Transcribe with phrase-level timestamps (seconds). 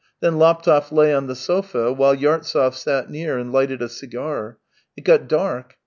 [0.19, 4.57] Then Laptev lay on the sofa while Yartsev sat near and lighted a cigar.
[4.97, 5.75] It got dark.